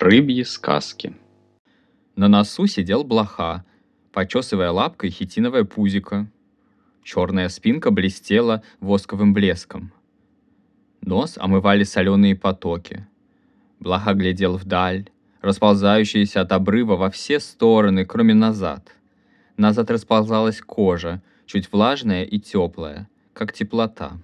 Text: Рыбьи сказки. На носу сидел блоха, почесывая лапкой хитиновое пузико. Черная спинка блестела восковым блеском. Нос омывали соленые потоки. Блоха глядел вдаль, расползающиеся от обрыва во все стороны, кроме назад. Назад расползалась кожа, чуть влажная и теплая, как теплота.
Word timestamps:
Рыбьи 0.00 0.44
сказки. 0.44 1.14
На 2.16 2.28
носу 2.28 2.66
сидел 2.66 3.04
блоха, 3.04 3.66
почесывая 4.12 4.70
лапкой 4.70 5.10
хитиновое 5.10 5.64
пузико. 5.64 6.26
Черная 7.04 7.50
спинка 7.50 7.90
блестела 7.90 8.62
восковым 8.80 9.34
блеском. 9.34 9.92
Нос 11.02 11.36
омывали 11.36 11.84
соленые 11.84 12.34
потоки. 12.34 13.06
Блоха 13.78 14.14
глядел 14.14 14.56
вдаль, 14.56 15.10
расползающиеся 15.42 16.40
от 16.40 16.52
обрыва 16.52 16.96
во 16.96 17.10
все 17.10 17.38
стороны, 17.38 18.06
кроме 18.06 18.32
назад. 18.32 18.96
Назад 19.58 19.90
расползалась 19.90 20.62
кожа, 20.62 21.20
чуть 21.44 21.70
влажная 21.70 22.24
и 22.24 22.38
теплая, 22.38 23.06
как 23.34 23.52
теплота. 23.52 24.18